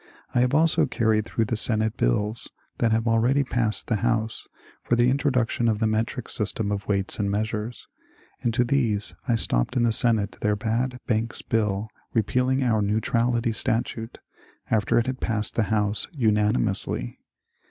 I 0.33 0.39
hare 0.39 0.55
also 0.55 0.87
carried 0.87 1.25
through 1.27 1.45
the 1.45 1.55
Senate 1.55 1.95
bills, 1.95 2.49
that 2.79 2.91
have 2.91 3.07
already 3.07 3.43
passed 3.43 3.85
the 3.85 3.97
House, 3.97 4.47
for 4.81 4.95
the 4.95 5.11
introduction 5.11 5.67
of 5.67 5.77
the 5.77 5.85
metric 5.85 6.27
system 6.27 6.71
of 6.71 6.87
weights 6.87 7.19
and 7.19 7.29
measures. 7.29 7.87
Add 8.43 8.55
to 8.55 8.63
these, 8.63 9.13
I 9.27 9.35
stopped 9.35 9.77
in 9.77 9.83
the 9.83 9.91
Senate 9.91 10.37
their 10.41 10.55
bad 10.55 10.97
Banks 11.05 11.43
Bill 11.43 11.87
repealing 12.15 12.63
our 12.63 12.81
neu 12.81 12.99
trality 12.99 13.53
statute, 13.53 14.17
after 14.71 14.97
it 14.97 15.05
had 15.05 15.19
passed 15.21 15.53
the 15.53 15.63
House 15.69 16.07
unanimously. 16.13 17.19